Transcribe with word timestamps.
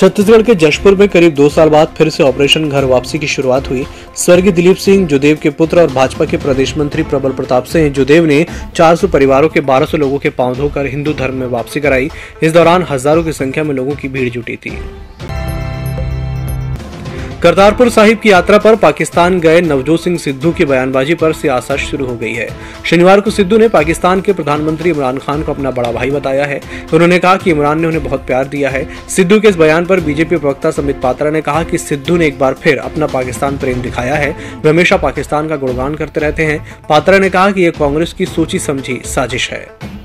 छत्तीसगढ़ 0.00 0.42
के 0.42 0.54
जशपुर 0.54 0.94
में 0.94 1.08
करीब 1.08 1.34
दो 1.34 1.48
साल 1.48 1.68
बाद 1.68 1.88
फिर 1.96 2.08
से 2.10 2.22
ऑपरेशन 2.22 2.68
घर 2.68 2.84
वापसी 2.84 3.18
की 3.18 3.26
शुरुआत 3.26 3.68
हुई। 3.70 3.84
स्वर्गीय 4.16 4.52
दिलीप 4.52 4.76
सिंह 4.76 5.06
जुदेव 5.06 5.38
के 5.42 5.50
पुत्र 5.50 5.80
और 5.80 5.90
भाजपा 5.92 6.24
के 6.24 6.36
प्रदेश 6.36 6.76
मंत्री 6.78 7.02
प्रबल 7.02 7.32
प्रताप 7.32 7.64
सिंह 7.64 7.88
जुदेव 7.90 8.26
ने 8.26 8.44
400 8.74 9.10
परिवारों 9.12 9.48
के 9.48 9.60
1200 9.60 9.98
लोगों 9.98 10.18
के 10.18 10.30
पाँव 10.30 10.54
धोकर 10.56 10.86
हिंदू 10.86 11.12
धर्म 11.12 11.34
में 11.34 11.46
वापसी 11.48 11.80
कराई। 11.80 12.10
इस 12.42 12.52
दौरान 12.52 12.86
हज़ारों 12.90 13.24
की 13.24 13.32
संख्या 13.32 13.64
में 13.64 13.74
लोगों 13.74 13.94
की 13.94 14.08
भीड़ 14.08 14.28
जुटी 14.30 14.56
थी। 14.56 14.76
करतारपुर 17.42 17.88
साहिब 17.90 18.18
की 18.18 18.30
यात्रा 18.30 18.58
पर 18.58 18.76
पाकिस्तान 18.76 19.38
गए 19.40 19.60
नवजोत 19.60 20.00
सिंह 20.00 20.16
सिद्धू 20.18 20.50
की 20.52 20.64
बयानबाजी 20.64 21.14
पर 21.14 21.32
सियासत 21.32 21.76
शुरू 21.76 22.06
हो 22.06 22.16
गई 22.16 22.32
है। 22.32 22.48
शनिवार 22.84 23.20
को 23.20 23.30
सिद्धू 23.30 23.58
ने 23.58 23.68
पाकिस्तान 23.68 24.20
के 24.20 24.32
प्रधानमंत्री 24.32 24.90
इमरान 24.90 25.18
खान 25.18 25.42
को 25.42 25.52
अपना 25.52 25.70
बड़ा 25.70 25.92
भाई 25.92 26.10
बताया 26.10 26.44
है। 26.44 26.60
उन्होंने 26.94 27.18
कहा 27.18 27.36
कि 27.36 27.50
इमरान 27.50 27.80
ने 27.80 27.86
उन्हें 27.86 28.04
बहुत 28.04 28.26
प्यार 28.26 28.44
दिया 28.44 28.70
है। 28.70 28.86
सिद्धू 29.08 29.40
के 29.40 29.48
इस 29.48 29.56
बयान 29.56 29.86
पर 29.86 30.00
बीजेपी 30.00 30.36
प्रवक्ता 30.36 30.70
समित 30.70 31.00
पात्रा 31.02 31.30
ने 31.30 31.40
कहा 31.40 31.62
कि 31.62 31.78
सिद्धू 31.78 32.16
ने 32.16 32.26
एक 32.26 32.38
बार 32.38 32.54
फिर 32.54 32.78
अपना 32.78 33.06
पाकिस्तान 33.06 33.58
प्रेम 33.58 33.80
दिखाया 33.82 34.14
है। 34.14 34.30
वे 34.64 34.70
हमेशा 34.70 34.96
पाकिस्तान 34.96 35.48
का 35.48 35.56
गुणगान 35.56 35.94
करते 35.94 36.20
रहते 36.20 36.44
हैं। 36.44 36.64
पात्रा 36.88 37.18
ने 37.18 37.30
कहा 37.30 37.50
कि 37.50 37.62
यह 37.62 37.70
कांग्रेस 37.70 38.12
की 38.12 38.26
सोची 38.26 38.58
समझी 38.58 39.00
साजिश 39.04 39.50
है। 39.50 39.99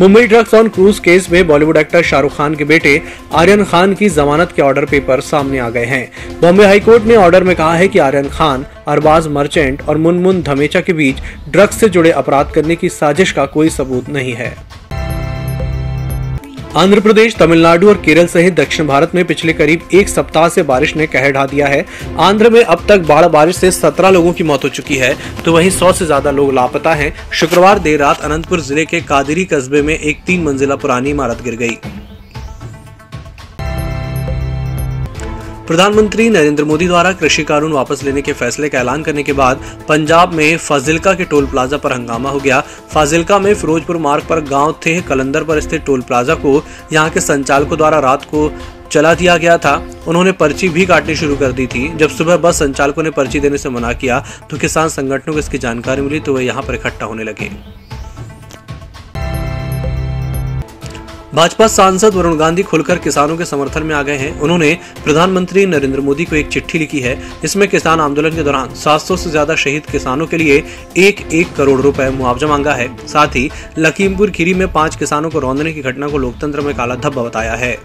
Mumbai 0.00 0.26
drugs 0.26 0.54
on 0.54 0.68
cruise 0.68 0.98
case 0.98 1.28
में 1.30 1.46
बॉलीवुड 1.46 1.76
एक्टर 1.76 2.02
शाहरुख 2.02 2.36
खान 2.36 2.54
के 2.54 2.64
बेटे 2.64 3.00
आर्यन 3.34 3.64
खान 3.64 3.92
की 3.94 4.08
जमानत 4.08 4.52
के 4.56 4.62
ऑर्डर 4.62 4.84
पेपर 4.84 5.20
सामने 5.20 5.58
आ 5.58 5.68
गए 5.70 5.84
हैं। 5.84 6.38
बॉम्बे 6.40 6.64
हाईकोर्ट 6.64 7.04
ने 7.04 7.16
ऑर्डर 7.16 7.44
में 7.44 7.54
कहा 7.56 7.74
है 7.74 7.88
कि 7.88 7.98
आर्यन 7.98 8.28
खान, 8.28 8.64
अरबाज 8.88 9.26
मर्चेंट 9.28 9.82
और 9.82 9.96
मुनमुन 9.98 10.42
धमेचा 10.42 10.80
के 10.80 10.92
बीच 10.92 11.20
ड्रग्स 11.48 11.80
से 11.80 11.88
जुड़े 11.88 12.10
अपराध 12.10 12.52
करने 12.54 12.76
की 12.76 12.88
साजिश 12.88 13.32
का 13.32 13.46
कोई 13.46 13.68
सबूत 13.70 14.08
नहीं 14.08 14.32
है। 14.32 14.54
आंध्र 16.76 17.00
प्रदेश, 17.00 17.34
तमिलनाडु 17.36 17.88
और 17.88 17.96
केरल 18.04 18.26
सहित 18.26 18.54
दक्षिण 18.54 18.86
भारत 18.86 19.14
में 19.14 19.24
पिछले 19.26 19.52
करीब 19.52 19.80
एक 19.94 20.08
सप्ताह 20.08 20.48
से 20.48 20.62
बारिश 20.62 20.94
ने 20.96 21.06
कहर 21.06 21.32
ढा 21.32 21.44
दिया 21.46 21.66
है। 21.66 21.84
आंध्र 22.18 22.50
में 22.50 22.62
अब 22.62 22.84
तक 22.88 23.00
बाढ़ 23.08 23.26
बारिश 23.28 23.56
से 23.56 23.70
17 23.72 24.10
लोगों 24.10 24.32
की 24.32 24.44
मौत 24.44 24.64
हो 24.64 24.68
चुकी 24.70 24.96
है 24.96 25.14
तो 25.44 25.52
वहीं 25.52 25.70
100 25.70 25.92
से 25.92 26.06
ज़्यादा 26.06 26.30
लोग 26.30 26.52
लापता 26.54 26.94
हैं। 26.94 27.12
शुक्रवार 27.32 27.78
देर 27.78 27.98
रात 28.00 28.20
अनंतपुर 28.20 28.60
ज़िले 28.60 28.84
के 28.84 29.00
कादिरी 29.02 29.44
कस्बे 29.44 29.82
में 29.82 29.98
एक 29.98 30.22
तीन 30.26 30.42
मंजिला 30.44 30.76
पुरानी 30.76 31.10
इमारत 31.10 31.42
गिर 31.44 31.56
गई। 31.56 31.76
प्रधानमंत्री 35.66 36.28
नरेंद्र 36.30 36.64
मोदी 36.64 36.86
द्वारा 36.86 37.10
कृषि 37.12 37.42
कानून 37.44 37.72
वापस 37.72 38.02
लेने 38.02 38.22
के 38.22 38.32
फैसले 38.32 38.68
का 38.68 38.78
ऐलान 38.78 39.02
करने 39.02 39.22
के 39.22 39.32
बाद 39.32 39.60
पंजाब 39.88 40.32
में 40.32 40.56
फाजिलका 40.58 41.12
के 41.14 41.24
टोल 41.24 41.46
प्लाजा 41.46 41.76
पर 41.76 41.92
हंगामा 41.92 42.30
हो 42.30 42.38
गया। 42.40 42.60
फाजिलका 42.92 43.38
में 43.38 43.54
फिरोजपुर 43.54 43.96
मार्ग 43.98 44.24
पर 44.28 44.40
गाँव 44.44 44.72
थे 44.86 45.00
कलंदर 45.02 45.44
पर 45.44 45.60
स्थित 45.60 45.84
टोल 45.86 46.00
प्लाजा 46.02 46.34
को 46.36 46.62
यहाँ 46.92 47.10
के 47.10 47.20
संचालकों 47.20 47.78
द्वारा 47.78 47.98
रात 47.98 48.24
को 48.24 48.50
चला 48.90 49.14
दिया 49.14 49.36
गया 49.36 49.56
था। 49.58 49.74
उन्होंने 50.08 50.32
पर्ची 50.32 50.68
भी 50.68 50.86
काटनी 50.86 51.14
शुरू 51.16 51.36
कर 51.36 51.52
दी 51.52 51.66
थी। 51.66 51.88
जब 51.96 52.10
सुबह 52.10 52.36
बस 52.38 52.58
संचालकों 52.58 53.02
ने 53.02 53.10
पर्ची 53.10 53.40
देने 53.40 53.58
से 53.58 53.68
मना 53.68 53.92
किया 53.92 54.18
तो 54.50 54.58
किसान 54.58 54.88
संगठनों 54.90 55.34
को 55.34 55.38
इसकी 55.38 55.58
जानकारी 55.58 56.02
मिली 56.02 56.20
तो 56.20 56.34
वे 56.34 56.44
यहाँ 56.44 56.62
पर 56.62 56.74
इकट्ठा 56.74 57.06
होने 57.06 57.24
लगे। 57.24 57.50
भाजपा 61.34 61.66
सांसद 61.66 62.14
वरुण 62.14 62.36
गांधी 62.38 62.62
खुलकर 62.62 62.98
किसानों 62.98 63.36
के 63.36 63.44
समर्थन 63.44 63.82
में 63.82 63.94
आ 63.94 64.02
गए 64.02 64.16
हैं। 64.16 64.40
उन्होंने 64.40 64.72
प्रधानमंत्री 65.04 65.64
नरेंद्र 65.66 66.00
मोदी 66.00 66.24
को 66.24 66.36
एक 66.36 66.48
चिट्ठी 66.48 66.78
लिखी 66.78 67.00
है 67.00 67.16
इसमें 67.44 67.66
किसान 67.68 68.00
आंदोलन 68.00 68.34
के 68.36 68.42
दौरान 68.42 68.74
700 68.76 69.16
से 69.16 69.30
ज़्यादा 69.30 69.54
शहीद 69.56 69.86
किसानों 69.86 70.26
के 70.26 70.36
लिए 70.36 70.62
एक 70.98 71.20
एक 71.32 71.54
करोड़ 71.56 71.80
रुपए 71.80 72.10
मुआवजा 72.10 72.46
मांगा 72.46 72.74
है। 72.74 72.88
साथ 73.06 73.36
ही 73.36 73.48
लखीमपुर 73.78 74.30
खीरी 74.30 74.54
में 74.54 74.66
पाँच 74.72 74.96
किसानों 74.96 75.30
को 75.30 75.38
रौंदने 75.38 75.72
की 75.72 75.82
घटना 75.82 76.08
को 76.08 76.18
लोकतंत्र 76.18 76.60
में 76.60 76.74
काला 76.76 76.94
धब्बा 76.96 77.22
बताया 77.22 77.54
है। 77.54 77.76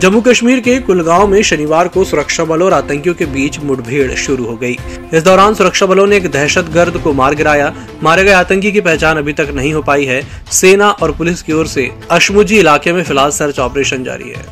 जम्मू 0.00 0.20
कश्मीर 0.20 0.60
के 0.60 0.78
कुलगांव 0.78 1.26
में 1.26 1.42
शनिवार 1.42 1.88
को 1.88 2.04
सुरक्षा 2.04 2.44
बलों 2.44 2.66
और 2.66 2.72
आतंकियों 2.72 3.14
के 3.14 3.26
बीच 3.26 3.58
मुठभेड़ 3.58 4.14
शुरू 4.14 4.44
हो 4.44 4.56
गई। 4.56 4.76
इस 5.14 5.22
दौरान 5.22 5.54
सुरक्षा 5.54 5.86
बलों 5.86 6.06
ने 6.06 6.16
एक 6.16 6.30
दहशत 6.30 6.70
गर्द 6.74 6.98
को 6.98 7.12
मार 7.12 7.34
गिराया। 7.34 7.72
मारे 8.02 8.24
गए 8.24 8.32
आतंकी 8.32 8.72
की 8.72 8.80
पहचान 8.80 9.18
अभी 9.18 9.32
तक 9.32 9.52
नहीं 9.54 9.72
हो 9.74 9.82
पाई 9.82 10.04
है। 10.04 10.20
सेना 10.52 10.90
और 10.92 11.12
पुलिस 11.12 11.42
की 11.42 11.52
ओर 11.52 11.66
से 11.66 11.90
अशमुजी 12.10 12.58
इलाके 12.58 12.92
में 12.92 13.02
फ़िलहाल 13.02 13.30
सर्च 13.30 13.58
ऑपरेशन 13.58 14.04
जारी 14.04 14.30
है। 14.30 14.44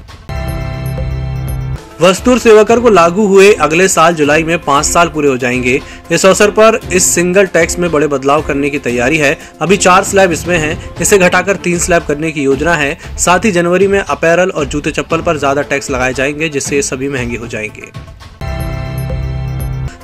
वस्तु 2.02 2.30
और 2.30 2.38
सेवा 2.38 2.62
कर 2.62 2.80
को 2.80 2.90
लागू 2.90 3.26
हुए 3.26 3.52
अगले 3.54 3.86
साल 3.88 4.14
जुलाई 4.14 4.42
में 4.42 4.58
पाँच 4.58 4.84
साल 4.84 5.08
पूरे 5.08 5.28
हो 5.28 5.36
जाएँगे। 5.36 5.80
इस 6.12 6.24
अवसर 6.26 6.50
पर 6.50 6.78
इस 6.92 7.04
सिंगल 7.04 7.46
टैक्स 7.46 7.78
में 7.78 7.90
बड़े 7.92 8.06
बदलाव 8.06 8.42
करने 8.42 8.70
की 8.70 8.78
तैयारी 8.78 9.18
है। 9.18 9.36
अभी 9.60 9.76
चार 9.76 10.04
स्लैब 10.04 10.32
इसमें 10.32 10.56
हैं। 10.58 10.96
इसे 11.00 11.18
घटाकर 11.18 11.56
तीन 11.56 11.78
स्लैब 11.78 12.02
करने 12.02 12.32
की 12.32 12.42
योजना 12.42 12.74
है। 12.74 12.96
साथ 13.18 13.44
ही 13.44 13.52
जनवरी 13.52 13.86
में 13.86 13.98
अपैरल 14.00 14.50
और 14.50 14.64
जूते 14.64 14.90
चप्पल 14.90 15.20
पर 15.20 15.38
ज़्यादा 15.38 15.62
टैक्स 15.62 15.90
लगाए 15.90 16.12
जाएँगे, 16.12 16.48
जिससे 16.48 16.76
ये 16.76 16.82
सभी 16.82 17.08
महँगे 17.08 17.36
हो 17.36 17.46
जाएँगे। 17.46 17.90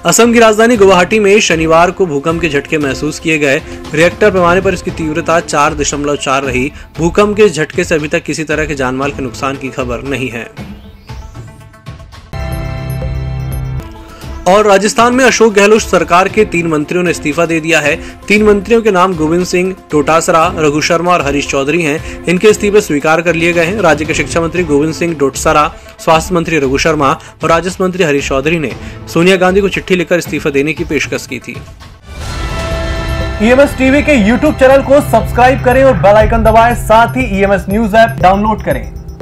असम 0.06 0.32
की 0.32 0.38
राजधानी 0.38 0.76
गुवाहाटी 0.76 1.18
में 1.18 1.38
शनिवार 1.40 1.90
को 1.90 2.06
भूकंप 2.06 2.40
के 2.40 2.48
झटके 2.48 2.78
महसूस 2.78 3.18
किए 3.18 3.38
गए। 3.38 3.60
रिएक्टर 3.94 4.30
पैमाने 4.30 4.60
पर 4.60 4.74
इसकी 4.74 4.90
तीव्रता 4.92 5.40
चार 5.40 5.74
दशमलव 5.74 6.16
चार 6.18 6.44
रही। 6.44 6.70
भूकंप 6.98 7.36
के 7.36 7.48
झटके 7.48 7.84
से 7.84 7.94
अभी 7.94 8.08
तक 8.08 8.22
किसी 8.22 8.44
तरह 8.44 8.66
के 8.66 8.74
जानमाल 8.74 9.12
के 9.12 9.22
नुकसान 9.22 9.56
की 9.56 9.68
खबर 9.68 10.08
नहीं 10.08 10.28
है। 10.30 10.48
और 14.48 14.66
राजस्थान 14.66 15.14
में 15.14 15.24
अशोक 15.24 15.52
गहलोत 15.54 15.80
सरकार 15.80 16.28
के 16.28 16.44
तीन 16.44 16.66
मंत्रियों 16.66 17.02
ने 17.04 17.10
इस्तीफा 17.10 17.44
दे 17.46 17.58
दिया 17.60 17.80
है। 17.80 17.94
तीन 18.28 18.42
मंत्रियों 18.42 18.82
के 18.82 18.90
नाम 18.90 19.14
गोविंद 19.14 19.44
सिंह 19.46 19.74
डोटासरा 19.92 20.46
रघु 20.56 20.80
शर्मा 20.80 21.12
और 21.12 21.22
हरीश 21.22 21.48
चौधरी 21.48 21.82
हैं। 21.82 22.24
इनके 22.24 22.48
इस्तीफे 22.48 22.80
स्वीकार 22.80 23.22
कर 23.22 23.34
लिए 23.34 23.52
गए 23.52 23.64
हैं। 23.64 23.80
राज्य 23.80 24.04
के 24.04 24.14
शिक्षा 24.14 24.40
मंत्री 24.40 24.64
गोविंद 24.64 24.94
सिंह 24.94 25.14
डोटसरा 25.18 25.66
स्वास्थ्य 25.98 26.34
मंत्री 26.34 26.58
रघु 26.58 26.78
शर्मा 26.78 27.10
और 27.42 27.48
राजस्व 27.48 27.84
मंत्री 27.84 28.04
हरीश 28.04 28.28
चौधरी 28.28 28.58
ने 28.58 28.72
सोनिया 29.14 29.36
गांधी 29.36 29.60
को 29.60 29.68
चिट्ठी 29.68 29.96
लिखकर 29.96 30.18
इस्तीफा 30.18 30.50
देने 30.50 30.72
की 30.72 30.84
पेशकश 30.84 31.26
की 31.26 31.38
थी। 31.38 31.56
ईएमएस 33.42 33.76
टीवी 33.78 34.02
के 34.02 34.14
यूट्यूब 34.28 34.54
चैनल 34.54 34.82
को 34.82 35.00
सब्सक्राइब 35.10 35.64
करें 35.64 35.84
और 35.84 35.96
बेल 35.96 36.16
आइकन 36.16 36.44
दबाएँ। 36.44 36.74
साथ 36.76 37.16
ही 37.16 37.24
ईएमएस 37.38 37.66
न्यूज़ 37.68 37.96
ऐप 37.96 38.16
डाउनलोड 38.20 38.64
करें। 38.64 38.97